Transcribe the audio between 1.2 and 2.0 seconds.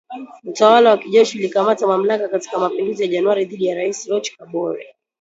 ulikamata